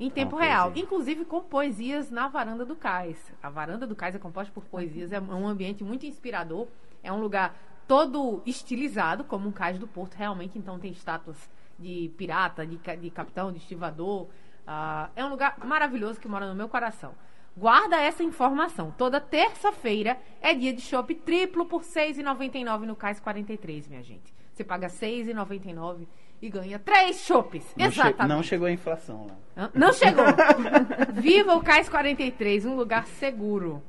[0.00, 0.68] em tempo uma real.
[0.68, 0.82] poesia.
[0.82, 3.32] Inclusive com poesias na varanda do cais.
[3.42, 6.66] A varanda do cais é composta por poesias, é um ambiente muito inspirador.
[7.02, 7.54] É um lugar
[7.86, 10.58] todo estilizado, como um cais do Porto, realmente.
[10.58, 14.28] Então tem estátuas de pirata, de, de capitão, de estivador.
[14.66, 17.14] Ah, é um lugar maravilhoso que mora no meu coração.
[17.56, 18.94] Guarda essa informação.
[18.96, 24.32] Toda terça-feira é dia de shopping triplo por R$ 6,99 no Cais 43, minha gente.
[24.52, 26.06] Você paga R$ 6,99
[26.42, 27.64] e ganha três chopes.
[27.76, 28.28] Não, che- Exatamente.
[28.34, 29.26] não chegou a inflação
[29.56, 29.70] lá.
[29.74, 30.24] Não chegou.
[31.14, 33.82] Viva o Cais 43, um lugar seguro.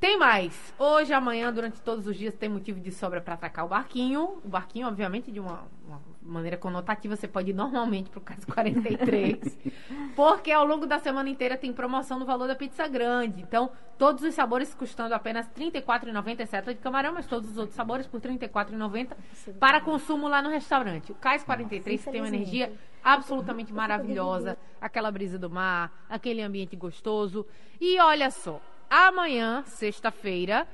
[0.00, 0.72] Tem mais.
[0.78, 4.40] Hoje, amanhã, durante todos os dias, tem motivo de sobra para atacar o barquinho.
[4.42, 9.58] O barquinho, obviamente, de uma, uma maneira conotativa, você pode ir normalmente pro Cais 43.
[10.16, 13.42] porque ao longo da semana inteira tem promoção no valor da pizza grande.
[13.42, 17.76] Então, todos os sabores custando apenas R$ 34,97 a de camarão, mas todos os outros
[17.76, 19.14] sabores por R$ 34,90
[19.58, 21.12] para consumo lá no restaurante.
[21.12, 22.72] O Cais 43 tem uma energia
[23.04, 27.46] absolutamente maravilhosa, aquela brisa do mar, aquele ambiente gostoso.
[27.78, 30.66] E olha só, amanhã, sexta-feira,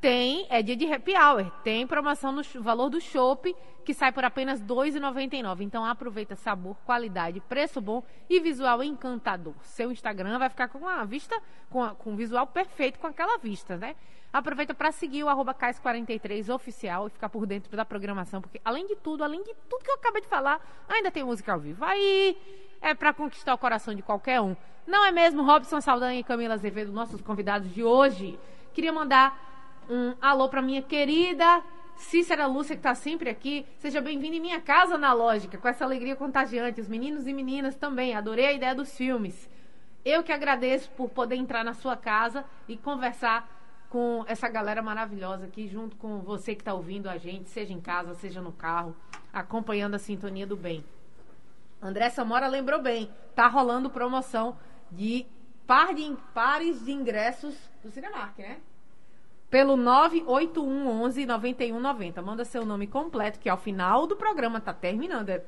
[0.00, 3.54] tem, é dia de happy hour, tem promoção no valor do chopp,
[3.84, 5.60] que sai por apenas R$ 2,99.
[5.62, 9.54] Então aproveita sabor, qualidade, preço bom e visual encantador.
[9.62, 13.38] Seu Instagram vai ficar com a vista, com, a- com um visual perfeito com aquela
[13.38, 13.96] vista, né?
[14.32, 18.86] Aproveita para seguir o arroba Cais43 oficial e ficar por dentro da programação, porque além
[18.86, 21.84] de tudo, além de tudo que eu acabei de falar, ainda tem música ao vivo.
[21.84, 22.36] Aí
[22.82, 24.56] é para conquistar o coração de qualquer um.
[24.86, 28.38] Não é mesmo, Robson Saldanha e Camila Azevedo, nossos convidados de hoje?
[28.74, 31.62] Queria mandar um alô para minha querida
[31.96, 33.64] Cícera Lúcia, que está sempre aqui.
[33.78, 36.80] Seja bem-vinda em minha casa na lógica, com essa alegria contagiante.
[36.80, 38.14] Os meninos e meninas também.
[38.14, 39.48] Adorei a ideia dos filmes.
[40.04, 43.48] Eu que agradeço por poder entrar na sua casa e conversar
[43.88, 47.80] com essa galera maravilhosa aqui, junto com você que está ouvindo a gente, seja em
[47.80, 48.96] casa, seja no carro,
[49.32, 50.82] acompanhando a sintonia do bem.
[51.82, 54.56] André Samora lembrou bem, tá rolando promoção
[54.90, 55.26] de
[55.66, 58.58] par de pares de ingressos do Cinemark, né?
[59.50, 62.22] Pelo 98111 9190.
[62.22, 65.30] Manda seu nome completo, que ao final do programa tá terminando.
[65.30, 65.42] É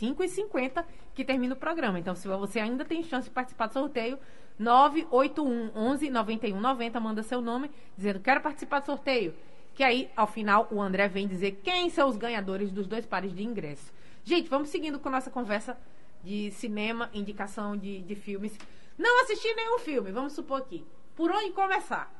[0.00, 1.98] 5h50 que termina o programa.
[1.98, 4.18] Então, se você ainda tem chance de participar do sorteio,
[4.58, 9.34] 981 11 91 90, manda seu nome dizendo quero participar do sorteio.
[9.74, 13.34] Que aí, ao final, o André vem dizer quem são os ganhadores dos dois pares
[13.34, 13.92] de ingresso.
[14.26, 15.78] Gente, vamos seguindo com nossa conversa
[16.24, 18.58] de cinema, indicação de, de filmes.
[18.98, 20.84] Não assisti nenhum filme, vamos supor aqui.
[21.14, 22.12] Por onde começar?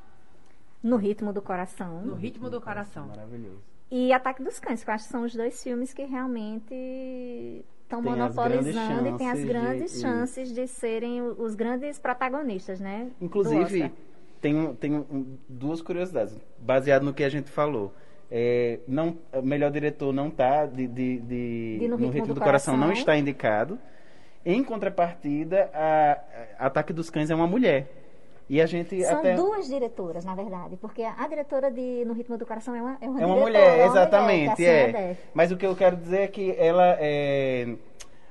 [0.80, 2.00] No Ritmo do Coração.
[2.02, 3.08] No Ritmo do Coração.
[3.08, 3.58] Maravilhoso.
[3.90, 6.72] E Ataque dos Cães, que eu acho que são os dois filmes que realmente
[7.82, 10.00] estão monopolizando e tem as de- grandes isso.
[10.02, 13.10] chances de serem os grandes protagonistas, né?
[13.20, 13.92] Inclusive,
[14.40, 17.92] tem, um- tem um- duas curiosidades, baseado no que a gente falou.
[18.30, 22.76] É, não, melhor diretor não está de, de, de- De no, No ritmo, do, coração,
[22.76, 23.78] não está indicado.
[24.44, 26.18] Em contrapartida, a,
[26.58, 27.88] a Ataque dos Cães é uma mulher.
[28.48, 32.38] E a gente São até duas diretoras, na verdade, porque a diretora de No Ritmo
[32.38, 35.16] do Coração é uma, é uma, é uma mulher, é uma exatamente, mulher, é é.
[35.34, 37.74] Mas o que eu quero dizer é que ela é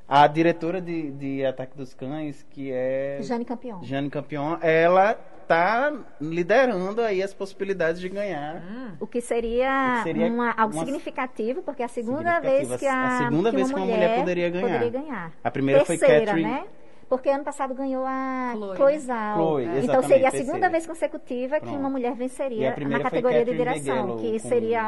[0.08, 3.84] a diretora de, de Ataque dos Cães, que é Jane Campion.
[3.84, 8.62] Jane Campion, ela tá liderando aí as possibilidades de ganhar.
[9.00, 12.76] O que seria, O que seria uma- algo uma- significativo, porque é a segunda vez
[12.78, 14.90] que A a, segunda vez que uma mulher poderia ganhar.
[14.90, 15.32] ganhar.
[15.44, 16.64] A primeira foi Terceira, Catherine- né?
[17.08, 19.00] Porque ano passado ganhou a Chloe, Chloe, né?
[19.00, 19.38] Zhao.
[19.38, 20.46] Chloe, então seria a terceira.
[20.46, 21.80] segunda vez consecutiva que Pronto.
[21.80, 24.88] uma mulher venceria na foi categoria de direção, Bigelow, que com- seria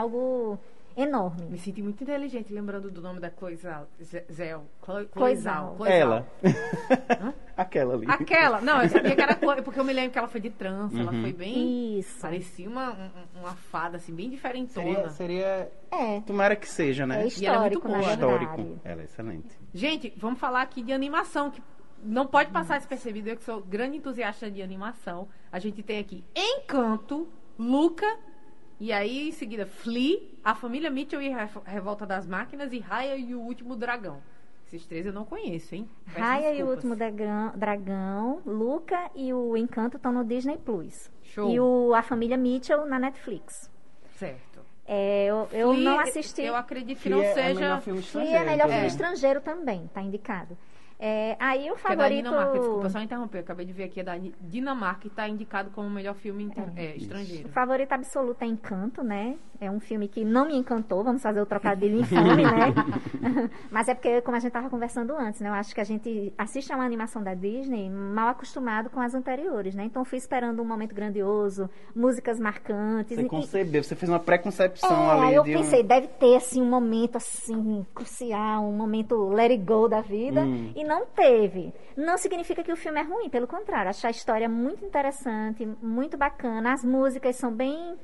[0.97, 1.57] algo Me enorme.
[1.60, 4.25] sinto muito inteligente lembrando do nome da coisa Zel.
[4.31, 4.65] Zhao.
[5.13, 5.77] Chloe Zhao.
[5.86, 6.27] Ela.
[7.55, 8.05] Aquela ali.
[8.07, 8.62] Aquela.
[8.62, 10.99] Não, eu sabia que era Chloe, porque eu me lembro que ela foi de trança,
[10.99, 11.21] ela Uhum.
[11.21, 11.99] foi bem.
[11.99, 12.19] Isso.
[12.21, 15.10] Parecia uma, um- uma fada, assim, bem diferentona.
[15.10, 15.71] Seria, seria.
[15.91, 17.23] É, Tomara que seja, né?
[17.23, 18.43] é E ela é muito histórico, boa, verdade.
[18.43, 18.79] Histórico.
[18.83, 19.60] Ela é excelente.
[19.73, 21.62] Gente, vamos falar aqui de animação, que
[22.03, 23.29] não pode passar despercebido.
[23.29, 25.27] Eu que sou grande entusiasta de animação.
[25.51, 28.05] A gente tem aqui Encanto, Luca,
[28.79, 33.15] e aí em seguida Flea, A Família Mitchell e Re- Revolta das Máquinas, e Raya
[33.15, 34.21] e o Último Dragão.
[34.67, 35.87] Esses três eu não conheço, hein?
[36.05, 36.75] Peço Raya e o desculpas.
[36.75, 41.09] Último Dragão, Dragão, Luca e o Encanto estão no Disney Plus.
[41.23, 41.49] Show.
[41.49, 43.71] E o A Família Mitchell na Netflix.
[44.17, 44.59] Certo.
[44.85, 46.41] É, eu, eu Flea, não assisti.
[46.41, 47.59] Eu acredito que Flea não é o seja.
[47.59, 50.57] melhor filme Flea é estrangeiro, melhor filme estrangeiro também, tá indicado.
[50.99, 52.23] É, aí o Que é da favorito.
[52.23, 55.69] Dinamarca, desculpa só interromper, eu acabei de ver aqui, é da Dinamarca e está indicado
[55.69, 56.86] como o melhor filme inter- É.
[56.86, 57.49] é, estrangeiro.
[57.49, 59.36] O favorito absoluto é Encanto, né?
[59.60, 62.73] É um filme que não me encantou, vamos fazer o trocadilho infame, né?
[63.71, 65.49] Mas é porque, como a gente estava conversando antes, né?
[65.49, 69.13] Eu acho que a gente assiste a uma animação da Disney mal acostumado com as
[69.13, 69.83] anteriores, né?
[69.86, 73.15] Então fui esperando um momento grandioso, músicas marcantes.
[73.17, 76.07] Você e- concebeu, você fez uma preconcepção É, ali aí eu de um- pensei, deve
[76.07, 80.71] ter assim um momento assim crucial, um momento let it go da vida, Hum.
[80.75, 81.73] e não teve.
[81.95, 86.17] Não significa que o filme é ruim, pelo contrário, acho a história muito interessante, muito
[86.17, 87.95] bacana, as músicas são bem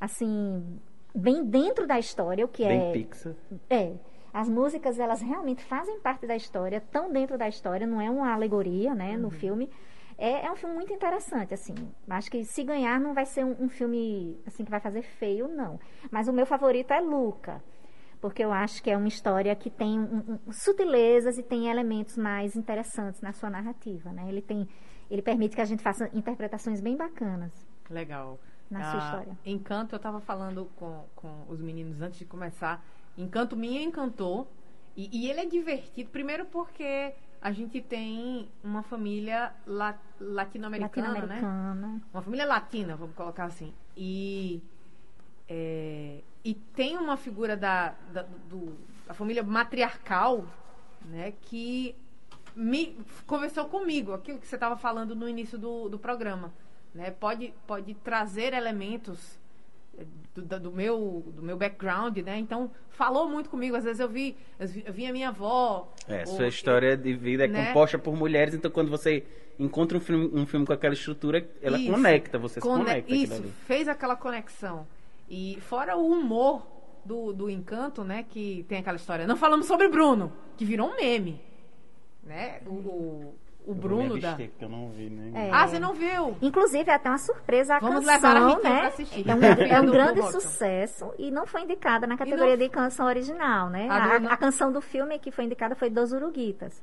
[0.00, 0.80] assim,
[1.14, 3.34] bem dentro da história, o que bem é Pixar.
[3.68, 3.92] é.
[4.32, 8.32] As músicas, elas realmente fazem parte da história, tão dentro da história, não é uma
[8.32, 9.68] alegoria, né, no filme.
[10.16, 11.74] É, é um filme muito interessante, assim.
[12.08, 15.48] Acho que se ganhar não vai ser um, um filme, assim, que vai fazer feio,
[15.48, 15.80] não.
[16.12, 17.60] Mas o meu favorito é Luca.
[18.20, 22.16] Porque eu acho que é uma história que tem um- um- sutilezas e tem elementos
[22.18, 24.28] mais interessantes na sua narrativa, né?
[24.28, 24.68] Ele tem...
[25.10, 27.50] Ele permite que a gente faça interpretações bem bacanas.
[27.88, 28.38] Legal.
[28.70, 29.38] Na sua Ah, história.
[29.44, 32.84] Encanto, eu estava falando com, com os meninos antes de começar.
[33.18, 34.46] Encanto me encantou.
[34.96, 41.14] E, e ele é divertido, primeiro porque a gente tem uma família la- latino-americana, né?
[41.20, 42.00] Latino-americana.
[42.12, 43.72] Uma família latina, vamos colocar assim.
[43.96, 44.62] E,
[45.52, 50.44] é, e tem uma figura da, da, do- da família matriarcal,
[51.04, 51.96] né, que
[52.54, 56.52] me conversou comigo, aquilo que você estava falando no início do, do programa.
[56.94, 57.10] Né?
[57.10, 59.38] Pode, pode trazer elementos
[59.98, 62.36] eh, do, do meu, do meu background, né?
[62.38, 63.76] Então, falou muito comigo.
[63.76, 65.92] Às vezes eu vi, eu vi, eu a minha avó.
[66.08, 67.66] É, ou- sua história de vida é né?
[67.68, 69.24] composta por mulheres, então quando você
[69.56, 71.92] encontra um filme, um filme com aquela estrutura, ela Isso.
[71.92, 73.14] conecta, você se conecta.
[73.14, 74.84] Isso, fez aquela conexão.
[75.30, 76.66] E fora o humor
[77.04, 78.24] do, do encanto, né?
[78.28, 79.26] Que tem aquela história.
[79.26, 81.40] Não falamos sobre Bruno, que virou um meme.
[82.22, 82.60] Né?
[82.66, 83.34] O, o,
[83.66, 84.36] o Bruno da.
[84.60, 85.48] eu não vi, né?
[85.48, 85.50] É.
[85.52, 86.36] Ah, você não viu?
[86.42, 88.78] Inclusive, é até uma surpresa a Vamos canção, levar a Ritinha né?
[88.80, 89.28] pra assistir.
[89.28, 93.06] É um, é um grande sucesso e não foi indicada na categoria não- de canção
[93.06, 93.86] original, né?
[93.88, 96.82] A A, a canção do filme que foi indicada foi Dos Uruguitas,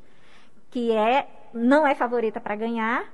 [0.71, 3.05] que é não é favorita para ganhar,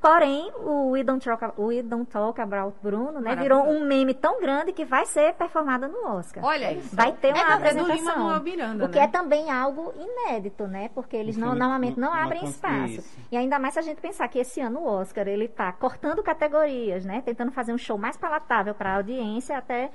[0.00, 3.34] porém o We Don't Talk, o We Don't Talk About Bruno, né?
[3.36, 6.44] Virou um meme tão grande que vai ser performada no Oscar.
[6.44, 6.94] Olha isso.
[6.94, 7.96] Vai ter É uma é do apresentação.
[7.96, 9.04] Lin-Manuel Miranda, o que né?
[9.04, 10.90] é também algo inédito, né?
[10.94, 12.94] Porque eles não, normalmente não não- abrem espaço.
[12.94, 13.18] isso.
[13.30, 16.22] E ainda mais se a gente pensar que esse ano o Oscar ele tá cortando
[16.22, 17.22] categorias, né?
[17.24, 19.90] Tentando fazer um show mais palatável para a audiência, até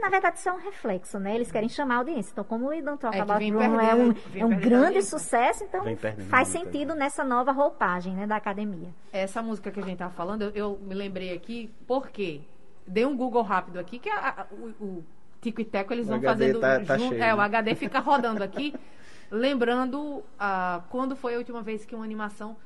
[0.00, 1.34] na verdade isso é um reflexo, né?
[1.34, 2.32] Eles querem chamar a audiência.
[2.32, 5.82] Então, como o Don't Talk É Bruno é um, é um grande sucesso, então
[6.28, 8.88] faz sentido nessa nova roupagem, né, da academia.
[9.12, 12.40] Essa música que a gente tava falando, eu, eu me lembrei aqui, porque
[12.86, 15.04] dei um Google rápido aqui, que a- a- o, o
[15.40, 16.60] Tico e Teco eles O vão HD fazendo.
[16.60, 17.40] tá- tá junto- cheio, é, o?
[17.40, 18.74] HD fica rodando aqui,
[19.30, 22.56] lembrando ah, quando foi a última vez que uma animação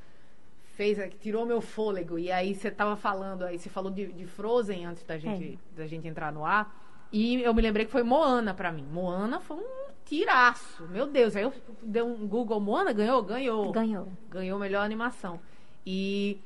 [0.75, 2.19] fez, tirou meu fôlego.
[2.19, 5.87] E aí você tava falando, aí você falou de, de Frozen antes da gente, da
[5.87, 6.75] gente entrar no ar.
[7.13, 8.87] E eu me lembrei que foi Moana pra mim.
[8.93, 10.85] Moana foi um tiraço.
[10.89, 11.35] Meu Deus.
[11.35, 13.23] Aí eu dei um Google Moana, ganhou?
[13.23, 13.73] Ganhou.
[13.73, 14.09] Ganhou.
[14.29, 15.41] Ganhou melhor animação.
[15.85, 16.39] E,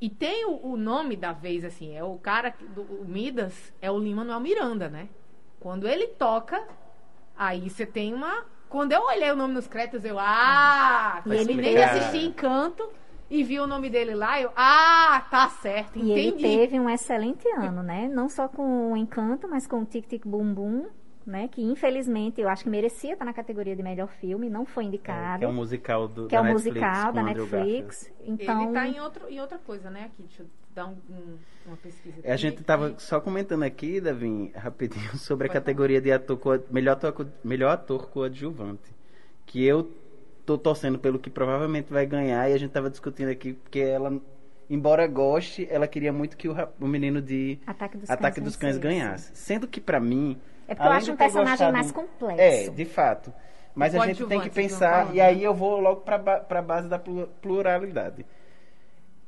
[0.00, 3.90] e tem o, o nome da vez, assim, é o cara, do, o Midas, é
[3.90, 5.08] o Lin-Manuel Miranda, né?
[5.60, 6.62] Quando ele toca,
[7.36, 8.44] aí você tem uma...
[8.68, 12.88] Quando eu olhei o nome nos créditos, eu, ah, E ele teve- assistir Encanto
[13.38, 16.42] e vi o nome dele lá, eu, ah, tá certo, E ele entendi.
[16.42, 18.08] teve um excelente ano, né?
[18.08, 20.86] Não só com o Encanto, mas com o Tic Tic Boom Boom,
[21.26, 21.48] né?
[21.48, 25.38] Que infelizmente eu acho que merecia estar na categoria de melhor filme, não foi indicado.
[25.40, 28.12] que é um musical do que é o Netflix, musical da Netflix.
[28.24, 31.38] Então, Ele tá em, outro, em outra coisa, né, aqui, deixa eu dar um- um-
[31.66, 32.28] uma pesquisa aqui.
[32.28, 36.38] É, A gente tava só comentando aqui, Davin, rapidinho, sobre a Pode categoria de ator
[36.70, 38.90] melhor, ator, melhor ator coadjuvante.
[39.46, 39.90] Que eu
[40.44, 44.20] tô torcendo pelo que provavelmente vai ganhar, e a gente tava discutindo aqui, porque ela,
[44.68, 48.56] embora goste, ela queria muito que o, o menino de Ataque dos Ataque Cães dos
[48.56, 49.30] Cães ganhasse.
[49.34, 50.38] Sendo que pra mim.
[50.68, 52.40] É porque eu acho um personagem gostado- mais complexo.
[52.40, 53.32] É, de fato.
[53.74, 56.60] Mas O a gente tem que pensar, e aí eu vou logo pra, ba pra
[56.60, 58.26] base da plu- pluralidade.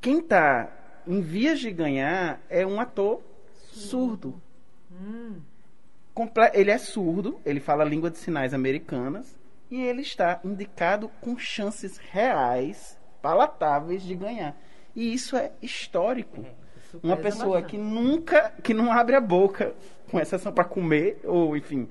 [0.00, 0.70] Quem tá
[1.07, 3.20] em vias de ganhar é um ator
[3.72, 4.40] surdo.
[4.92, 5.37] Hum,
[6.12, 9.38] Comple- Ele é surdo, ele fala língua de sinais americanas
[9.70, 14.57] e ele está indicado com chances reais, palatáveis de ganhar.
[14.94, 16.44] E isso é histórico.
[16.77, 17.70] isso Uma pessoa bastante.
[17.70, 19.74] que nunca, que não abre a boca,
[20.11, 21.88] com exceção para comer, ou enfim,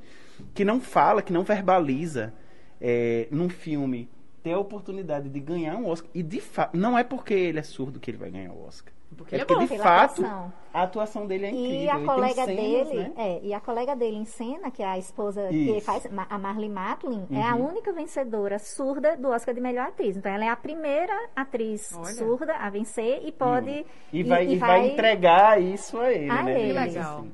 [0.53, 2.33] que não fala, que não verbaliza
[2.79, 4.09] é, num filme,
[4.41, 6.09] ter a oportunidade de ganhar um Oscar.
[6.13, 8.93] E de fato, não é porque ele é surdo que ele vai ganhar o Oscar.
[9.13, 9.75] Porque é ele é porque bom.
[9.75, 10.53] de fato atuação.
[10.73, 11.79] a atuação dele é incrível.
[11.81, 13.11] E a Ele colega cenas, dele, né?
[13.17, 15.85] é, e a colega dele em cena, que é a esposa que Isso.
[15.85, 17.69] faz, Ma- a Marley Matlin, é a Uhum.
[17.69, 20.17] única vencedora surda do Oscar de melhor atriz.
[20.17, 22.05] Então ela é a primeira atriz Olha.
[22.13, 26.59] surda a vencer e pode E vai, e vai entregar isso a ele, A né?
[26.61, 26.73] ele.
[26.73, 27.19] Legal.
[27.19, 27.31] assim.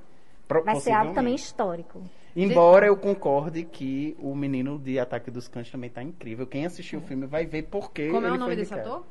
[0.48, 2.02] Pro- vai ser algo também histórico.
[2.36, 6.46] Embora eu concorde que o menino de Ataque dos Cães também tá incrível.
[6.48, 8.96] Quem assistiu o filme vai ver por que Como é o nome desse indicado.
[8.98, 9.06] ator?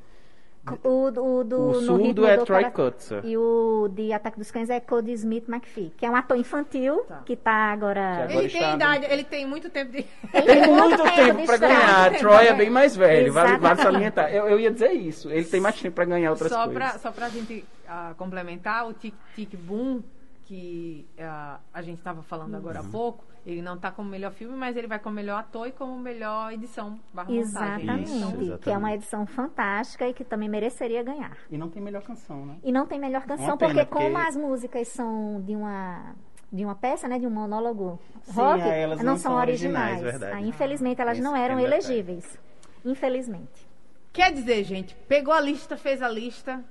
[0.84, 3.24] O, o, do, O no surdo é Troy Kutzer.
[3.24, 7.04] E o de Ataque dos Cães é Cody Smith McPhee, que é um ator infantil
[7.08, 7.22] Tá.
[7.24, 8.00] que tá agora.
[8.16, 9.98] Que agora Ele está tem no- idade, ele tem muito tempo de.
[10.34, 11.58] Ele Tem muito tempo estrada.
[11.58, 12.18] ganhar.
[12.18, 13.32] Troy é bem mais velho.
[13.32, 13.82] Vale, vale Exatamente.
[13.82, 14.34] salientar.
[14.34, 15.30] Eu, eu ia dizer isso.
[15.30, 16.74] Ele tem mais tempo pra ganhar outras só coisas.
[16.74, 20.02] pra, só pra gente ah, complementar, o Tic Tic Boom,
[20.48, 22.90] que ah, a gente estava falando agora há Uhum.
[22.90, 25.98] pouco, ele não tá como melhor filme, mas ele vai como melhor ator e como
[25.98, 26.98] melhor edição.
[27.28, 28.10] Exatamente.
[28.10, 28.78] Isso, Que é exatamente.
[28.78, 31.36] uma edição fantástica e que também mereceria ganhar.
[31.50, 32.56] E não tem melhor canção, né?
[32.64, 36.14] E não tem melhor canção, Uma pena, porque como porque- as músicas são de uma
[36.50, 39.38] de uma peça, né, de um monólogo Sim, rock, é, elas não, não são são
[39.40, 39.96] originais.
[40.00, 40.32] originais, verdade.
[40.42, 42.38] Aí, infelizmente, elas não é eram elegíveis.
[42.82, 43.68] Infelizmente.
[44.14, 46.64] Quer dizer, gente, pegou a lista, fez a lista.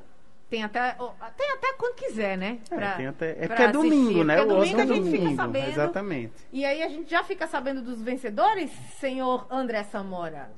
[0.49, 0.91] Tem até,
[1.35, 2.59] tem até quando quiser, né?
[2.71, 4.37] É, Pra- tem até- é porque é domingo, né?
[4.37, 5.69] Porque O domingo Oscar a é gente fica domingo, sabendo.
[5.69, 6.33] Exatamente.
[6.53, 10.49] E aí a gente já fica sabendo dos vencedores, senhor André Samora.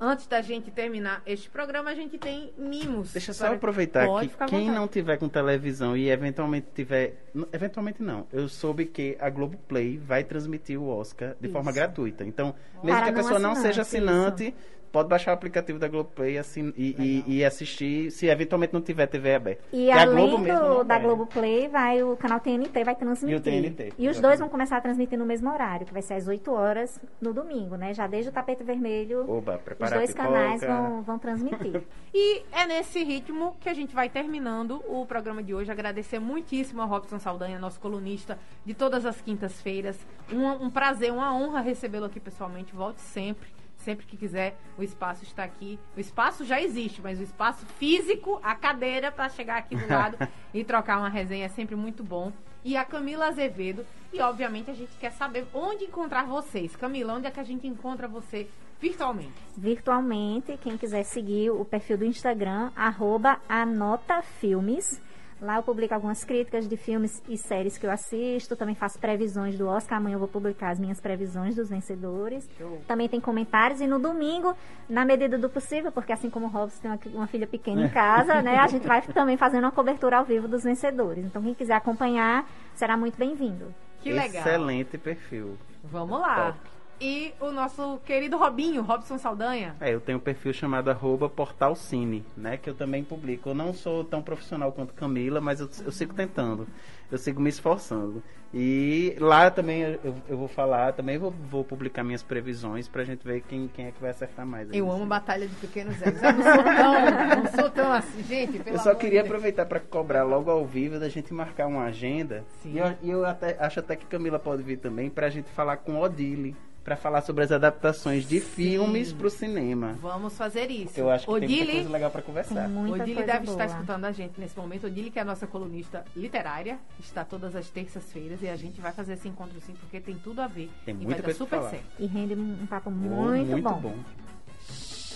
[0.00, 3.12] Antes da gente terminar este programa, a gente tem mimos.
[3.12, 7.16] Deixa eu só para- aproveitar Pode que quem não tiver com televisão e eventualmente tiver.
[7.52, 8.24] Eventualmente não.
[8.32, 11.80] Eu soube que a Globoplay vai transmitir o Oscar de forma Isso.
[11.80, 12.24] gratuita.
[12.24, 14.54] Então, mesmo Para que a pessoa não seja assinante, assinante,
[14.92, 16.94] pode baixar o aplicativo da Globoplay assin- e,
[17.26, 19.62] e- e assistir, se eventualmente não tiver TV aberta.
[19.72, 21.04] E Que a além Globo mesmo da né?
[21.04, 23.34] Globoplay, vai o canal TNT vai transmitir.
[23.36, 26.02] E o TNT, E os dois vão começar a transmitir no mesmo horário, que vai
[26.02, 27.92] ser às 8 horas no domingo, né?
[27.94, 31.82] Já desde o tapete vermelho, Oba, os a dois canais vão, vão transmitir.
[32.14, 35.70] E é nesse ritmo que a gente vai terminando o programa de hoje.
[35.70, 39.98] Agradecer muitíssimo ao Robson Saldanha, nosso colunista de todas as quintas-feiras.
[40.32, 42.74] Um, um prazer, uma honra recebê-lo aqui pessoalmente.
[42.74, 43.46] Volte sempre.
[43.88, 45.78] Sempre que quiser, o espaço está aqui.
[45.96, 50.18] O espaço já existe, mas o espaço físico, a cadeira para chegar aqui do lado
[50.52, 52.30] e trocar uma resenha é sempre muito bom.
[52.62, 53.86] E a Camila Azevedo.
[54.12, 56.76] E, obviamente, a gente quer saber onde encontrar vocês.
[56.76, 58.46] Camila, onde é que a gente encontra você
[58.78, 59.32] virtualmente?
[59.56, 60.58] virtualmente.
[60.58, 65.00] Quem quiser seguir o perfil do Instagram, arroba anotafilmes.
[65.40, 68.56] Lá eu publico algumas críticas de filmes e séries que eu assisto.
[68.56, 69.98] Também faço previsões do Oscar.
[69.98, 72.48] Amanhã eu vou publicar as minhas previsões dos vencedores.
[72.58, 72.80] Show.
[72.88, 73.80] Também tem comentários.
[73.80, 74.56] E no domingo,
[74.88, 77.88] na medida do possível, porque assim como o Robson tem uma, uma filha pequena em
[77.88, 78.56] casa, né?
[78.56, 81.24] A gente vai também fazendo uma cobertura ao vivo dos vencedores.
[81.24, 83.72] Então quem quiser acompanhar, será muito bem-vindo.
[84.00, 84.42] Que legal.
[84.42, 85.56] Excelente perfil.
[85.84, 86.52] Vamos lá.
[86.52, 86.77] Top.
[87.00, 89.76] E o nosso querido Robinho, Robson Saldanha.
[89.80, 92.56] É, eu tenho um perfil chamado arroba Portal Cine, né?
[92.56, 93.50] Que eu também publico.
[93.50, 96.66] Eu não sou tão profissional quanto Camila, mas eu, eu sigo tentando.
[97.10, 98.22] Eu sigo me esforçando.
[98.52, 103.22] E lá também eu, eu vou falar, também vou, vou publicar minhas previsões pra gente
[103.22, 104.68] ver quem, quem é que vai acertar mais.
[104.72, 106.22] Eu amo Batalha de Pequenos Egos.
[106.22, 108.62] Eu não sou tão, não sou tão assim, gente.
[108.66, 112.44] eu só queria de aproveitar para cobrar logo ao vivo da gente marcar uma agenda.
[112.62, 112.74] Sim.
[112.74, 116.00] E eu, eu até, acho até que Camila pode vir também pra gente falar com
[116.00, 116.56] Odile
[116.88, 118.46] para falar sobre as adaptações de Sim.
[118.46, 119.98] filmes para o cinema.
[120.00, 120.98] Vamos fazer isso.
[120.98, 122.70] Eu acho que Odile, tem muita coisa legal para conversar.
[122.70, 123.52] Odile deve boa.
[123.52, 124.86] estar escutando a gente nesse momento.
[124.86, 128.90] Odile, que é a nossa colunista literária, está todas as terças-feiras e a gente vai
[128.92, 130.70] fazer esse encontro sim, porque tem tudo a ver.
[130.86, 131.84] Tem muita coisa super certo.
[131.98, 133.80] E rende um papo muito, muito bom.
[133.80, 133.94] bom.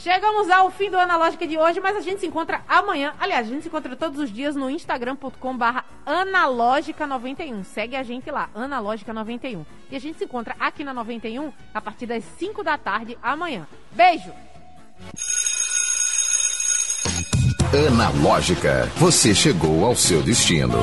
[0.02, 3.14] Chegamos ao fim do Analógica de hoje, mas a gente se encontra amanhã.
[3.20, 7.62] Aliás, a gente se encontra todos os dias no instagram.com barra analógica91.
[7.62, 9.64] Segue a gente lá, analógica91.
[9.92, 13.64] E a gente se encontra aqui na 91 a partir das 5 da tarde amanhã.
[13.92, 14.32] Beijo!
[17.88, 20.78] Analógica, você chegou ao seu destino.